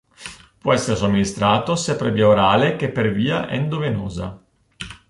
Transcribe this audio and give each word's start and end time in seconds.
Può 0.57 0.73
essere 0.73 0.95
somministrato 0.95 1.75
sia 1.75 1.95
per 1.95 2.11
via 2.11 2.27
orale 2.27 2.75
che 2.75 2.89
per 2.89 3.11
via 3.11 3.47
endovenosa. 3.47 4.41